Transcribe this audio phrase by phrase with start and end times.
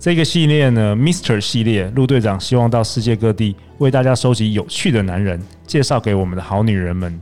[0.00, 1.40] 这个系列呢，Mr.
[1.40, 7.20] 系列，陆队长希望到世界各地为大家收集有趣的男人，介绍给我们的好女人们。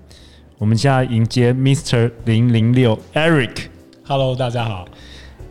[0.58, 2.10] 我们现在迎接 Mr.
[2.26, 3.68] 零零六 Eric。
[4.04, 4.86] Hello，大家好。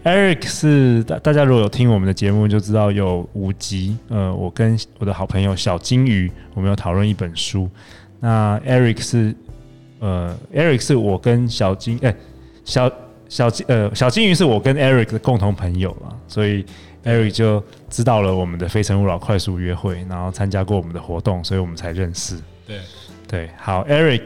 [0.04, 3.98] Eric 是大大家如果有听我们的节目就知道有五集。
[4.10, 7.68] 呃，我跟我的好朋友小金鱼，我们有讨论一本书。
[8.20, 9.36] 那 Eric 是
[10.00, 12.18] 呃，Eric 是我跟小金哎、欸、
[12.64, 12.92] 小
[13.28, 16.64] 小金呃小金鱼是我跟 Eric 的共同朋友啊，所以。
[17.06, 22.36] Eric 就知道了我们的非诚勿扰快速约会，然后参加过我们的活动，所以我们才认识。
[22.66, 22.80] 对
[23.28, 24.26] 对，好，Eric，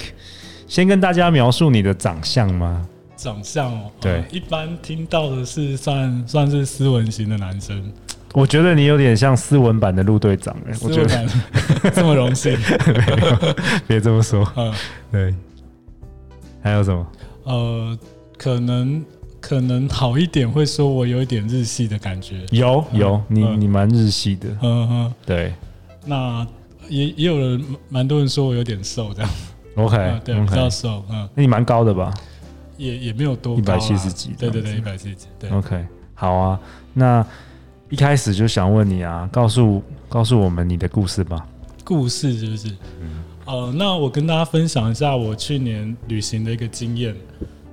[0.66, 2.88] 先跟大家描述你的长相吗？
[3.18, 7.92] 长相哦，对，一般听到的是算算是斯文型的男生。
[8.34, 11.28] 我觉得你有点像斯文版的陆队长哎，我觉得
[11.92, 12.58] 这么荣幸，
[13.88, 14.50] 别这么说。
[14.56, 14.74] 嗯，
[15.12, 15.36] 对。
[16.62, 17.08] 还有什么？
[17.44, 18.00] 呃，
[18.38, 19.04] 可能。
[19.42, 22.46] 可能好一点，会说我有一点日系的感觉。
[22.52, 24.50] 有有，嗯、你你蛮日系的。
[24.62, 25.54] 嗯嗯，对。
[26.06, 26.46] 那
[26.88, 29.32] 也也有人蛮多人说我有点瘦，这样。
[29.76, 31.04] OK，、嗯、对.比较瘦。
[31.10, 32.14] 嗯，那你蛮高的吧？
[32.78, 34.32] 也也没有多高，一百七十几。
[34.38, 35.28] 对对对，一百七十几。
[35.40, 35.50] 对。
[35.52, 36.60] OK，好啊。
[36.94, 37.26] 那
[37.90, 41.46] 一开始就想问你啊，告诉告诉我们你的故事吧。
[41.84, 42.70] 故事是不是？
[43.02, 43.24] 嗯。
[43.46, 47.16] 呃，那我跟大家分享一下我去年旅行的一个经验。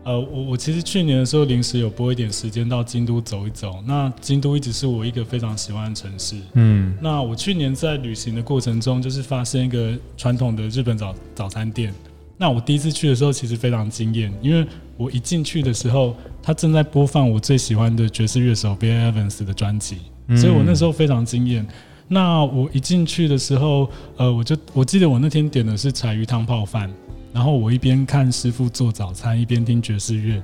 [0.06, 3.82] 呃，我我其实去年的时候临时有拨一点时间到京都走一走。
[3.84, 6.36] 那京都一直是我一个非常喜欢的城市。
[6.52, 11.92] 嗯，那我去年在旅行的过程中，就是发现一个传统的日本早早餐店。
[12.38, 14.64] 那我第一次去的时候，其实非常惊艳，因为
[14.96, 19.96] 我一进去的时候，他正在播放我最喜欢的爵士乐手 Bill Evans 的专辑，
[20.36, 21.66] 所以我那时候非常惊艳。
[22.06, 26.88] 那我一进去的时候，呃，我就我记得我那天点的是柴鱼汤泡饭。
[27.32, 30.42] 然后我一边看师傅做早餐，一边听爵士乐，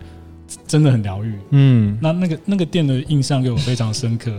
[0.66, 1.38] 真的很疗愈。
[1.50, 4.30] 嗯，那那个那个店的印象给我非常深刻。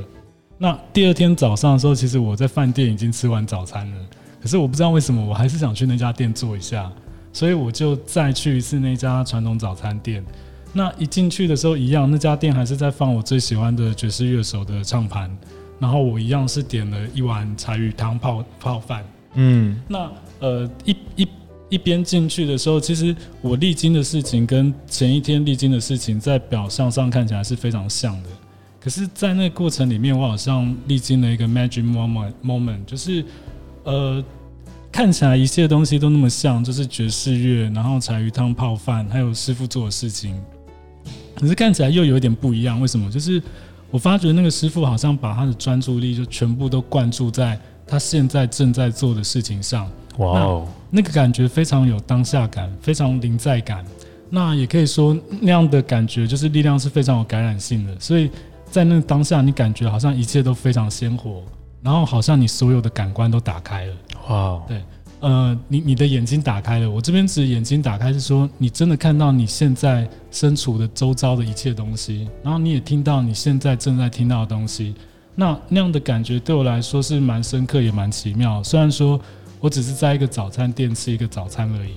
[0.58, 3.98] 那第二天早上的时候，其实我在饭店已经吃完早餐了，
[4.40, 6.92] 可是我不知道为什么，我还是想去那家店坐一下，
[7.34, 10.24] 所以我就再去一次那家传统早餐店。
[10.72, 15.36] 那一进去的时候，一样，那家店还是在放我最喜欢的爵士乐手的唱盘，
[15.80, 19.04] 然后我一样是点了一碗柴鱼汤泡泡饭。
[19.34, 21.28] 嗯，那呃一一。
[21.74, 28.30] 一边进去的时候，其实我历经的事情跟前一天历经的事情，在表象上看起来是非常像的。
[28.80, 33.26] 可是，在那个过程里面，我好像历经了一个 magic moment，moment，就是
[33.86, 34.24] 呃，
[34.92, 40.40] 看起来一切东西都那么像，就是爵士乐，然后柴鱼汤泡饭，还有师傅做的事情。
[41.36, 43.10] 可是看起来又有一点不一样，为什么？
[43.10, 43.42] 就是
[43.90, 49.90] 我发觉那个师傅好像把他的专注力就全部都灌注在他现在正在做的事情上。
[50.18, 53.84] 哇哦，那个感觉非常有当下感，非常临在感。
[54.30, 58.00] 那也可以说那样的感觉就是力量是非常有感染性的。
[58.00, 58.32] 所以
[58.70, 61.44] 在那个当下，你感觉好像一切都非常鲜活，
[61.82, 63.94] 然后好像你所有的感官都打开了。
[64.30, 64.82] 哇，对，
[65.20, 66.90] 呃，你你的眼睛打开了。
[66.90, 74.96] 我这边指眼睛打开是说，你真的看到你现在身处的周遭的一切东西，然后你也听到你现在正在听到的东西。
[75.36, 78.64] 那那样的感觉对我来说是蛮深刻，也蛮奇妙。
[78.64, 79.20] 虽然说。
[79.64, 81.94] 我只是在一个早餐店吃一个早餐而已，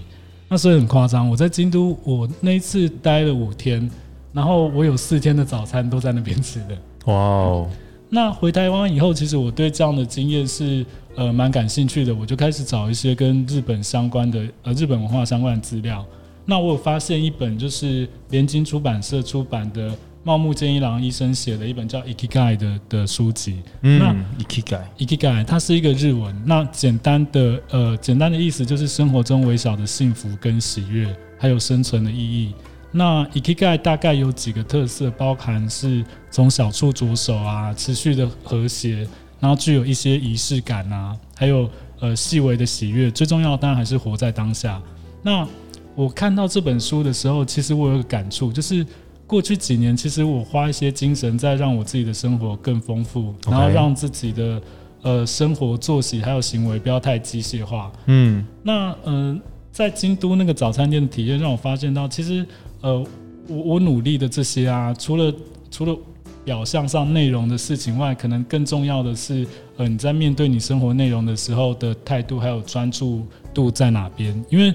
[0.49, 1.29] 那所以很夸张。
[1.29, 3.91] 我在京都，我那一次待了五天，
[4.33, 6.79] 然后我有四天的早餐都在那边吃的。
[7.07, 7.69] 哇哦！
[8.09, 16.07] 那回台湾以后，其实我对这样的经验是呃蛮感兴趣的，我就开始找一些跟日本相关的呃日本文化相关的资料。
[16.45, 19.93] 那我有发现一本就是联经出版社出版的。
[20.27, 23.63] 茂木健一郎医生写了一本叫《Ikigai》的的书籍。
[23.83, 26.35] 嗯，那 Ikigai，Ikigai，它是一个日文。
[26.45, 32.53] 那简单的呃，简单的意思就是生活中微小的幸福跟喜悦，还有生存的意义。
[32.91, 39.07] 那 Ikigai 大概有几个特色，包含是从小处着手啊，持续的和谐，
[39.39, 41.71] 然后具有一些仪式感啊，还有
[42.01, 43.09] 呃细微的喜悦。
[43.13, 44.83] 最重要的当然还是活在当下。
[45.23, 45.47] 那
[45.95, 48.85] 我看到这本书的时候，其实我有个感触，就是。
[49.27, 54.63] 过去几年，其实我花一些精神在让我自己的生活更丰富.然后让自己的
[55.03, 57.93] 呃生活作息还有行为不要太机械化。
[58.07, 59.41] 嗯，那嗯、呃，
[59.73, 62.47] 在京都那个早餐店的体验让我发现到，其实
[62.81, 63.05] 呃
[63.49, 65.35] 我我努力的这些啊，除了
[65.71, 65.97] 除了
[66.45, 69.45] 表象上内容的事情外，可能更重要的是，
[69.77, 74.33] 呃，你在面对你生活内容的时候的态度，还有专注度在哪边？
[74.49, 74.73] 因为，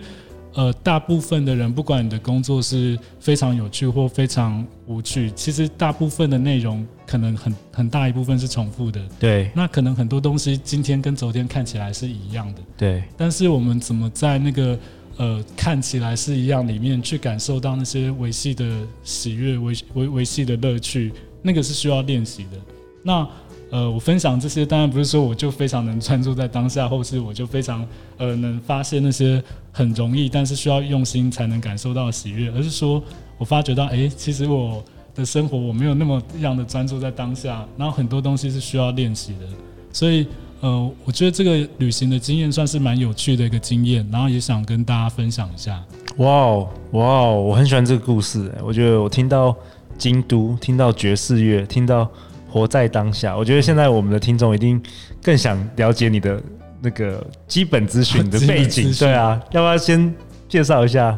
[0.54, 9.02] 呃，大部分的人，不管你的工作是非常有趣或非常无趣，其实大部分的内容可能很很大一部分是重复的。
[9.20, 9.50] 对。
[9.56, 12.62] 那可能很多东西今天跟昨天看起来是一样的。
[12.78, 13.04] 对。
[13.16, 14.78] 但是我们怎么在那个
[15.16, 21.14] 呃看起来是一样里面去感受到那些维系的喜悦、维维维系的乐趣？
[21.42, 22.58] 那个是需要练习的。
[23.04, 23.28] 那
[23.72, 27.88] 呃，我分享这些，当然不是说我就非常能专注在当下，或是我就非常
[28.18, 29.42] 呃能发现那些
[29.72, 33.02] 很容易，但是需要用心才能感受到喜悦，而是说
[33.38, 34.84] 我发觉到，哎、其实我
[35.16, 39.48] 的生活我没有那么样的专注在当下，然后很多东西是需要练习的。
[39.94, 40.28] 所以
[40.60, 45.82] 呃，我觉得这个旅行的经验算是蛮有趣的一个经验，然后也想跟大家分享一下。
[46.18, 49.56] 哇哦，哇哦，我很喜欢这个故事，我觉得我听到。
[49.98, 52.10] 京都，听到爵士乐，听到
[52.52, 54.82] 活在当下，我觉得现在我们的听众一定
[55.24, 56.42] 更想了解你的
[56.82, 60.14] 那个基本资讯的背景，对啊， 要不要先
[60.50, 61.18] 介绍一下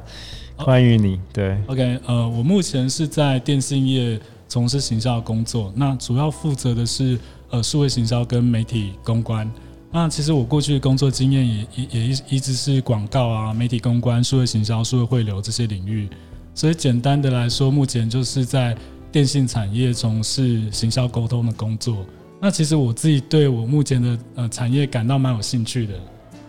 [0.57, 1.19] 关于你？
[1.33, 7.17] 对，OK，呃，我目前是在电信业从事行销工作，那主要负责的是
[7.49, 9.51] 呃数位行销跟媒体公关。
[9.91, 16.09] 那其实我过去的工作经验也也也一一直是广告啊、媒体公关、数位行销、数位汇流这些领域。
[16.55, 18.75] 所以简单的来说，目前就是在
[19.13, 22.03] 电信产业从事行销沟通的工作。
[22.41, 25.93] 那其实我自己对我目前的呃产业感到蛮有兴趣的，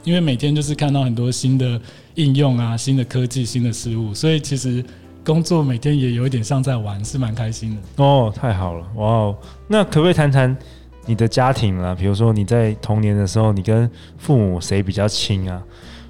[0.03, 1.79] 因为每天就是看到很多新的
[2.15, 4.83] 应用啊、新的科技、新的事物，所以其实
[5.23, 8.03] 工作每天也有一点像在玩，是蛮开心的。
[8.03, 9.37] 哦，太好了，哇哦！
[9.69, 10.57] 那可不可以谈谈
[11.05, 11.95] 你的家庭啊？
[11.95, 15.63] 比如说你在童年的时候，你跟父母谁比较亲啊？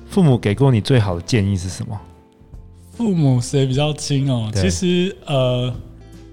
[0.09, 2.01] 父母给过你最好的建议是什么？
[2.93, 4.49] 父母谁比较亲哦？
[4.55, 5.75] 其实呃，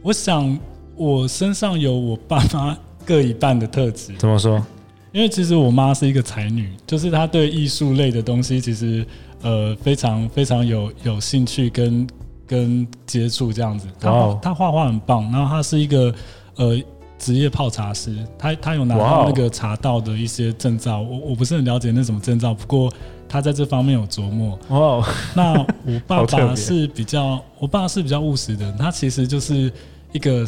[0.01, 0.57] 我想
[0.95, 4.13] 我身上有我爸妈各一半的特质。
[4.17, 4.63] 怎么说？
[5.11, 9.05] 因为其实我妈是一个才女，就是她对艺术类的东西其实
[9.41, 12.07] 呃非常非常有有兴趣跟
[12.47, 13.87] 跟接触这样子。
[13.99, 16.13] 她她画画很棒，然后她是一个
[16.55, 16.81] 呃
[17.19, 21.01] 职业泡茶师，她她有拿到那个茶道的一些证照。
[21.01, 22.91] 我我不是很了解那什么证照，不过。
[23.31, 25.01] 他在这方面有琢磨哦。
[25.33, 25.53] 那
[25.85, 28.69] 我爸爸是比较，我爸是比较务实的。
[28.73, 29.71] 他其实就是
[30.11, 30.45] 一个，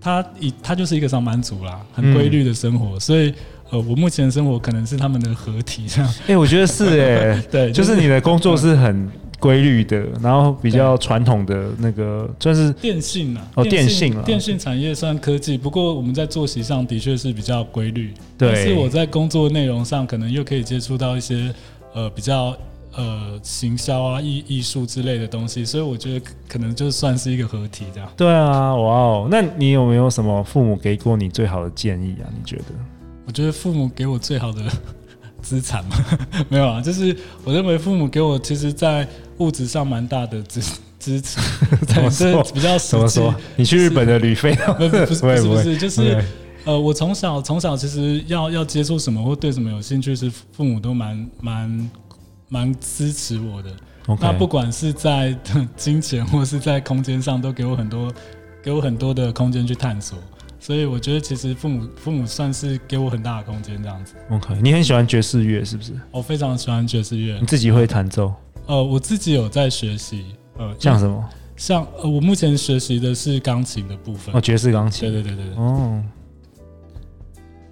[0.00, 2.98] 他以他就是一个上班族啦，很规律的生活。
[2.98, 3.32] 所以
[3.70, 6.14] 呃，我目前的生活可能是他们的合体这样。
[6.26, 9.08] 哎，我觉得是哎， 对，就是你的工作是很
[9.38, 18.12] 规律的，然后比较传统的那个算是电信啊，哦，电信啊，电信产业算科技，不过我们在作息上的确是比较规律。
[18.36, 21.54] 对，但是我在工作内容上可能又可以接触到一些。
[21.94, 22.56] 呃，比较
[22.96, 28.08] 呃，行销啊，艺艺术之类的东西，所以我觉得可能就算是一个合体这样。
[28.16, 32.26] 对啊，哇哦，那你有没有什么父母给过你最好的建议啊？
[32.36, 32.64] 你觉得？
[33.26, 34.62] 我觉得父母给我最好的
[35.40, 35.96] 资产嘛，
[36.50, 39.06] 没有啊，就是我认为父母给我其实，在
[39.38, 40.60] 物质上蛮大的支
[40.98, 41.38] 支持。
[41.86, 42.42] 怎么说？
[42.52, 43.32] 比较怎么说？
[43.54, 44.52] 你去日本的旅费？
[44.76, 46.22] 不不是不是，就是。
[46.64, 51.90] 呃，我从小从小其实要要接触什么或对什么有兴趣，是父母都蛮蛮
[52.48, 53.70] 蛮支持我的。
[54.20, 55.36] 那不管是在
[55.76, 58.12] 金钱或是在空间上，都给我很多
[58.62, 60.18] 给我很多的空间去探索。
[60.58, 64.14] 所以我觉得其实父母父母算是给我很大的空间这样子。
[64.30, 65.92] OK，你很喜欢爵士乐是不是？
[66.10, 67.38] 我非常喜欢爵士乐。
[67.40, 68.34] 你自己会弹奏？
[68.66, 70.26] 呃，我自己有在学习。
[70.58, 71.24] 呃，像什么？
[71.56, 74.34] 像呃，我目前学习的是钢琴的部分。
[74.34, 75.10] 哦，爵士钢琴。
[75.10, 75.54] 对对对对。
[75.56, 76.02] 哦。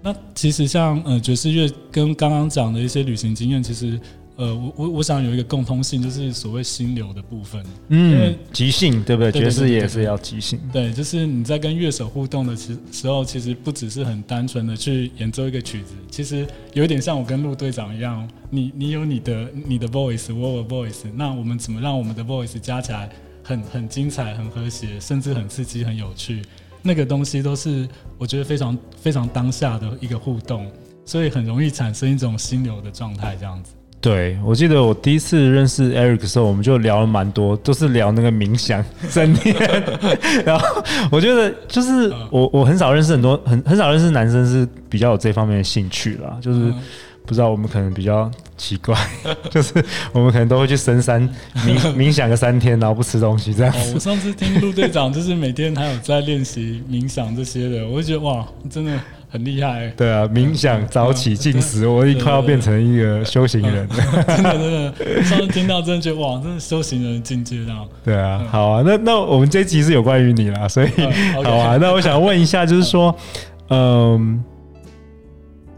[0.01, 3.99] 那其实像呃爵士乐跟刚刚讲的一些旅行经验，其实
[4.37, 7.61] 呃我我我想有一个共通性，就是所谓心流的部分。
[7.89, 9.31] 嗯，因为即兴对不对？
[9.31, 10.57] 爵士也是要即兴。
[10.71, 23.09] 对，就是你在跟乐手互动的时时候，其实不只是很单纯的去演奏一个曲子，其实有点像我跟陆队长一样，你你有你的你的 voice，我有 voice，那我们怎么让我们的 voice 加起来
[23.43, 26.41] 很很精彩、很和谐，甚至很刺激、很有趣？
[26.81, 30.65] 那个东西都是我觉得非常非常当下的一个互动，
[31.05, 33.73] 所以很容易产生一种心流的状态，这样子。
[34.01, 39.55] 对，我记得我第一次认识 Eric 的时候，我们就聊了蛮多，都是聊那个冥想、正念。
[40.45, 46.73] 然后我觉得就是我我很少认识很多很很少认识男生是比较有这方面的兴趣啦，就是。
[47.29, 48.97] 不知道我们可能比较奇怪，
[49.51, 49.71] 就是
[50.11, 51.21] 我们可能都会去深山
[51.57, 53.93] 冥 冥想个三天，然后不吃东西这样子。
[53.93, 59.93] 我上次听陆队长，就是每天还有在练习冥想这些的，我就觉得哇，真的很厉害。
[59.95, 63.95] 对啊，冥想、早起、进食，我快要变成一个修行人了。
[64.25, 67.87] 真的真的，上次听到真的觉得哇，真的修行人的境界这样。
[68.03, 70.89] 对啊，好啊，那那我们这一集是有关于你啦，所以
[71.43, 71.77] 好啊。
[71.79, 73.15] 那我想问一下，就是说，
[73.69, 74.43] 嗯。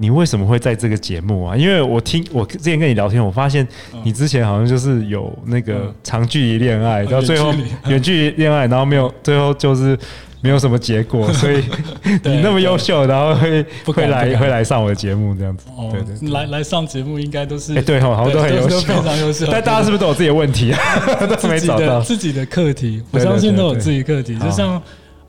[0.01, 1.55] 你为什么会在这个节目啊？
[1.55, 3.65] 因为我听我之前跟你聊天，我发现
[4.03, 7.53] 你之前好像就是有那个长距离恋爱，到最后
[7.87, 9.95] 远距离恋爱，然后没有最后就是
[10.41, 11.63] 没有什么结果， 所以
[12.23, 15.67] 你那么优秀，然后会会来会来上我的节目这样子。
[15.91, 19.45] 对对，来来上节目应该都是哎对哈，好像都很优秀，非常优秀。
[19.51, 20.79] 但大家是不是都有自己的问题啊？
[21.39, 24.81] 都没找到自己的课题，我相信都有自己课题，就像。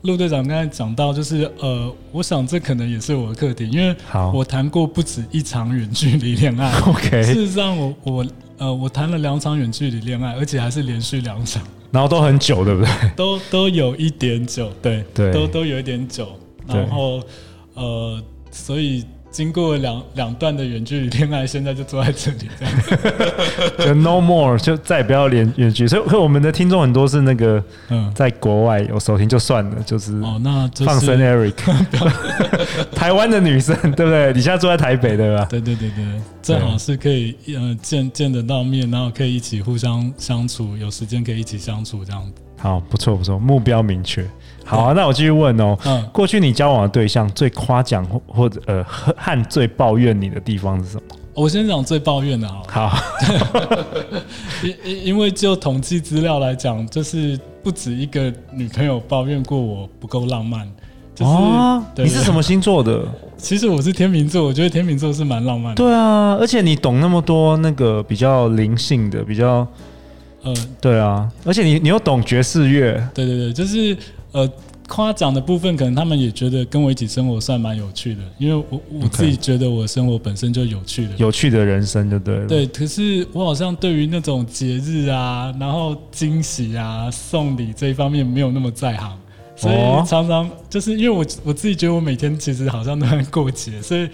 [0.03, 3.95] 陆队长刚才讲到，就是呃，我想这可能也是我的课题，因为
[4.33, 6.71] 我谈过不止一场远距离恋爱。
[6.85, 8.25] OK，事实上我我
[8.57, 12.91] 呃我谈了两场远距离恋爱，而且还是连续两场，然后都很久，对不对？
[13.15, 16.27] 都都有一点久，对对，都都有一点久，
[16.67, 17.21] 然后
[17.73, 19.05] 呃，所以。
[19.33, 22.73] 经过两两段的远距离恋爱，现在就坐在这里这样，
[23.87, 25.87] 就 no more，就再也不要连远距。
[25.87, 31.55] 所以，我们的听众很多是那个嗯，在国外有收听就算了，就是哦，那放生 Eric，
[32.95, 34.31] 台湾的女生对不对？
[34.33, 35.45] 你现在住在台北对吧？
[35.49, 36.05] 对对对对，
[36.43, 42.33] 正好是可以呃见见得到面，然后可以一起互相相处，有时间可以一起相处这样子。
[42.59, 44.25] 好，不错不错，目标明确。
[44.65, 45.77] 好啊，那我继续问哦。
[45.85, 51.03] 嗯，过去你交往的对象最夸奖或或者呃和最抱怨你的地方是什么？
[51.35, 52.63] 我先讲最抱怨的好。
[52.67, 52.97] 好，
[54.63, 60.67] 因因因为就统计资料来讲，就是不止一个女朋友抱怨过我不够浪漫。
[61.15, 63.03] 就是、哦，你是什么星座的？
[63.37, 65.83] 其实我是天秤座，我觉得天秤座是蛮浪漫的。
[65.83, 69.67] 对啊，而且你懂那么多那个比较灵性的，比较，
[70.43, 72.93] 嗯，对啊，而且你你又懂爵士乐。
[73.13, 73.97] 对对对，就是。
[74.33, 74.51] 呃，
[74.87, 82.47] 夸奖的部分可能他们也觉得跟我一起生活算蛮有趣的，因为我我自己觉得我的生活本身就有趣的，有趣的人生就对了。
[82.47, 89.17] 对，可是我好像对于那种节日啊，然后惊喜啊、送礼这一方面没有那么在行，
[89.55, 89.75] 所以
[90.07, 94.09] 常常就是因为我我自己觉得我每天其实好像都在过节，所以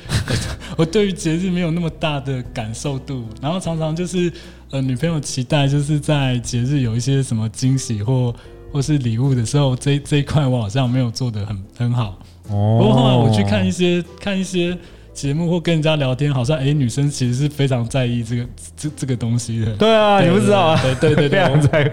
[0.76, 4.32] 我对于节日没有那么大的感受度，然后常常就是
[4.70, 8.36] 呃女朋友期待就是在节日有一些什么惊喜或。
[8.72, 12.18] 或是礼物的时候，这这一块我好像没有做的很很好。
[12.50, 12.78] 哦。
[12.80, 14.78] 不过后来我去看一些看一些
[15.14, 18.46] 节目或跟人家聊天，好像哎、欸，女生其实是非常在意这个
[18.78, 19.74] 这这个东西的。
[19.74, 20.80] 对啊，你不知道啊？
[20.82, 21.92] 对对对，对，非常在意。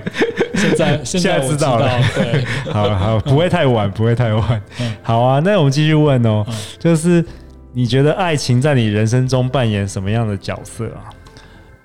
[0.54, 1.88] 现在 现在知道了。
[2.14, 4.62] 对， 好好，不会太晚，不会太晚。
[4.80, 4.94] 嗯。
[5.02, 6.44] 好啊，那我们继续问哦，
[6.78, 7.24] 就是
[7.72, 11.10] 你觉得爱情在你人生中扮演什么样的角色啊？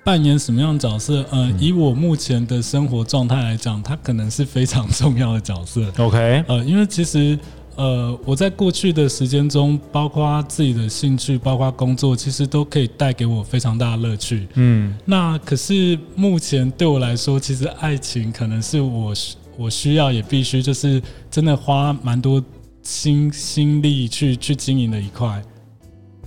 [0.04, 1.24] 扮演什么样的角色？
[1.30, 5.80] 呃，以我目前的生活状态来讲，它可能是非常重要的角色。
[5.98, 7.38] OK，呃，因为其实，
[7.76, 14.48] 呃，我在过去的时间中，包括自己的兴趣，包括工作，其实都可以带给我非常大的乐趣。
[14.54, 19.14] 嗯，那可是目前对我来说，其实爱情可能是我
[19.56, 22.42] 我需要也必须，就是真的花蛮多
[22.82, 25.40] 心心力去去经营的一块。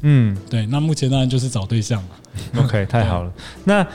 [0.02, 0.66] 嗯，对。
[0.68, 2.10] 那目前当然就是找对象嘛。
[2.58, 3.34] OK，太好了。
[3.64, 3.86] 那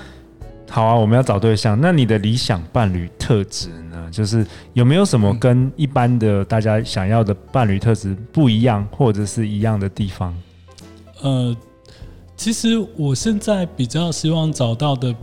[0.69, 1.79] 好啊，我们要找对象。
[1.81, 4.09] 那你的理想伴侣特质呢？
[4.11, 10.37] 就是有没有什么跟一般的大家想要的伴侣特质不一样，或者是一样的地方？
[11.23, 11.57] 呃，
[12.37, 15.15] 其实我现在比较希望找到的，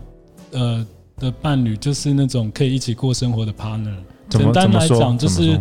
[0.51, 3.95] 呃，的伴侣就是那种可以一起过生活的 partner。
[4.29, 5.57] 简单来讲，就是。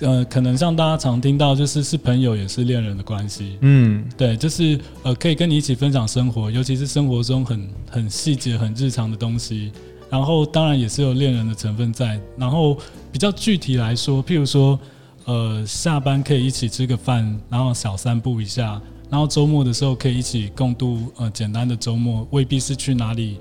[0.00, 3.58] 呃，可能像大家常听到，就是是朋友也是恋人的关系。
[3.60, 9.70] 嗯，对，就是呃，可以跟你一起分享生活，尤其是生活中很很细节、很日常的东西。
[10.10, 12.20] 然后当然也是有恋人的成分在。
[12.36, 12.76] 然后
[13.12, 14.78] 比较具体来说，譬如说，
[15.26, 23.38] 呃，下班可以一起吃个饭，然后小散步一下，然后周末的时候可以一起共度呃简单的周末，未必是去哪里，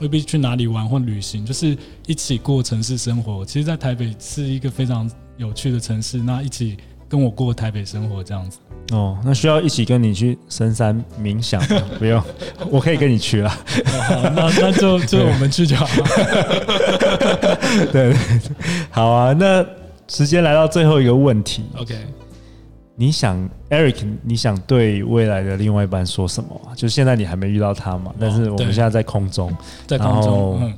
[0.00, 3.44] 未必去哪里玩或旅行，就是一起过城市生活。
[3.44, 5.08] 其实，在台北是一个非常。
[5.40, 6.76] 有趣的城市，那一起
[7.08, 8.58] 跟我过台北生活这样子。
[8.92, 11.82] 哦，那需要一起跟你去深山冥想吗？
[11.98, 12.22] 不用，
[12.68, 13.48] 我可以跟你去了。
[13.48, 16.04] 哦，那那就就我们去就好了。
[17.90, 18.14] 对，
[18.90, 19.32] 好啊。
[19.32, 19.64] 那
[20.08, 21.64] 时间来到最后一个问题。
[21.78, 21.96] OK，
[22.94, 26.60] 你想 Eric，你想对未来的另外一半说什么？
[26.76, 28.12] 就现在你还没遇到他嘛？
[28.20, 29.56] 但是我们现在在空中，
[29.86, 30.74] 在空中，嗯，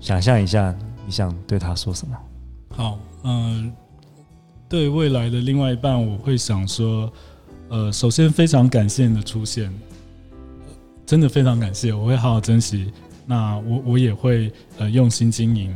[0.00, 0.74] 想象一下，
[1.06, 2.14] 你想对他说什么？
[2.76, 2.98] 好。
[3.22, 3.72] 嗯，
[4.68, 7.12] 对未来的另外一半，我会想说，
[7.68, 9.72] 呃，首先非常感谢你的出现，
[11.04, 12.92] 真的非常感谢，我会好好珍惜。
[13.26, 15.74] 那我我也会呃用心经营。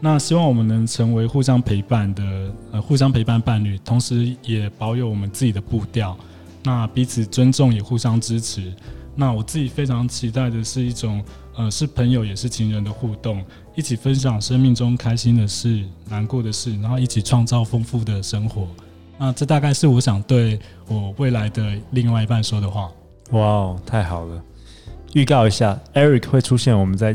[0.00, 6.16] 那希望我们能成为互相陪伴的呃互相陪伴伴侣，同时也保有我们自己的步调。
[6.62, 8.72] 那彼此尊重也互相支持。
[9.14, 11.24] 那我自己非常期待的是一种
[11.56, 13.42] 呃是朋友也是情人的互动，
[13.76, 18.66] 一起分享生命中开心的事、难过的事，然后一起创造丰富的生活。
[19.18, 22.90] 那这大概是我想对我未来的另外一半说的话。
[23.32, 24.42] 哇哦，太好了！
[25.12, 27.14] 预告一下，Eric 会出现我们在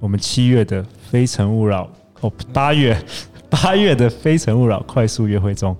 [0.00, 1.84] 我们七月的《非诚勿扰》
[2.20, 3.00] 哦，八月
[3.48, 5.76] 八月的《非诚勿扰》快速约会中。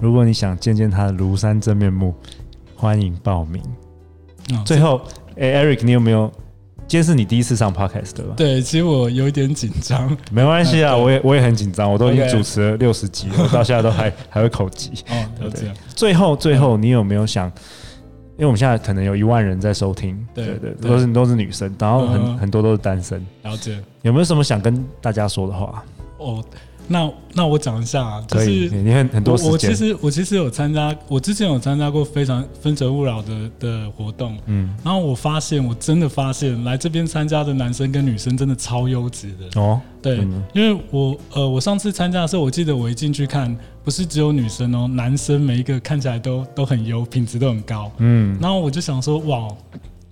[0.00, 2.14] 如果你想见见他的庐山真面目，
[2.74, 3.62] 欢迎报名。
[4.52, 5.02] 哦、最后，
[5.36, 6.32] 哎，Eric，你有没有？
[6.88, 8.32] 今天是你第一次上 Podcast 对吧？
[8.34, 10.16] 对，其实我有一点紧张。
[10.32, 14.92] 没关系啊， 我也我也很紧张，我都已经主持了六十集了 到现在都还还会口急。
[15.10, 15.70] 哦，对对。
[15.94, 17.46] 最后最后，你有没有想？
[18.38, 23.22] 因为我们现在可能有一万人在收听，对对，都是都是女生，然后很、嗯、很多都是单身。
[23.42, 23.78] 了解。
[24.00, 25.84] 有没有什么想跟大家说的话？
[26.16, 26.42] 哦。
[26.88, 29.52] 那那我讲一下啊，就是你很很多时间。
[29.52, 43.54] 我其实我其实有参加，我之前有参加过非常分诚勿扰的的活动，嗯，然后我发现我真的发现来这边参加的男生跟女生真的超优质的哦，对，嗯、因为我呃我上次参加的时候，我记得我一进去看，
[43.84, 49.48] 不是只有女生哦，男生每一个看起来都都很优，品质都很高，嗯，然后我就想说哇。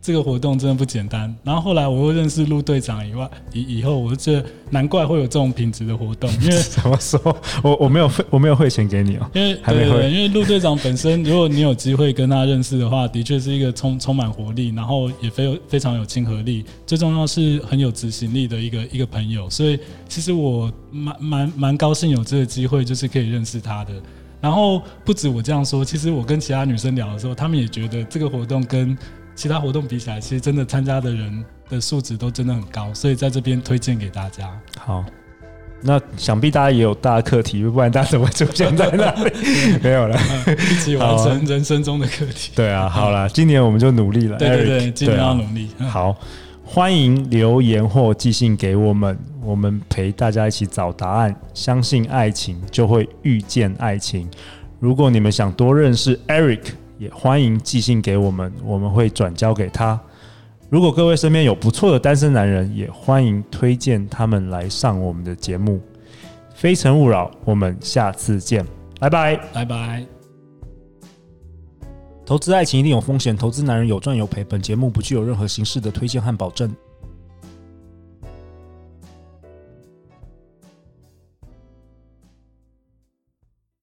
[0.06, 1.34] 这个活动真的不简单。
[1.42, 6.30] 然后后来我又认识陆队长以外，以以后我就觉得难怪会有这种品质的活动。
[6.40, 7.20] 因为 怎么说？
[7.64, 9.28] 我我没有我没有汇钱给你哦。
[9.34, 19.50] 因为对对对，因为陆队长本身，如果你有机会跟他认识的话，的确是一个充充满活力，然后也非常非常有亲和力，最重要是很有执行力的一个一个朋友。
[19.50, 19.76] 所以
[20.08, 23.92] 其实我蛮蛮蛮高兴有这个机会，就是可以认识他的。
[24.38, 28.96] 然后不止我这样说，其实我跟其他女生聊的时候，她们也觉得这个活动跟
[29.36, 34.48] 其他活动比起来，其实真的参加的人的素质都真的很高，所以在这边推荐给大家。
[34.78, 35.04] 好，
[35.82, 39.30] 那想必大家也有大课题，不然大家怎么会出现在那里？
[39.84, 42.52] 没有了，一起完成人生中的课题。
[42.56, 44.38] 对啊，好了，今年我们就努力了。
[44.38, 45.68] 对对对，今年要努力。
[45.86, 46.16] 好，
[46.64, 51.36] 欢迎留言或寄信给我们，我们陪大家一起找答案。
[51.52, 54.26] 相信爱情，就会遇见爱情。
[54.80, 56.62] 如果你们想多认识 Eric。
[56.98, 60.00] 也欢迎寄信给我们，我们会转交给他。
[60.68, 65.80] 如果各位身边有不错的单身男人，也欢迎推荐他们来上我们的节目。
[66.54, 68.66] 非诚勿扰，我们下次见，
[68.98, 70.04] 拜拜，拜拜。
[72.24, 74.42] 投资爱情一定有风险，投资男人有赚有赔。
[74.42, 76.74] 本节目不具有任何形式的推荐和保证。